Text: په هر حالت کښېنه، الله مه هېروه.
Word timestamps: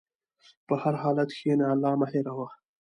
په 0.67 0.73
هر 0.81 0.95
حالت 1.03 1.29
کښېنه، 1.35 1.65
الله 1.73 1.91
مه 1.99 2.07
هېروه. 2.13 2.47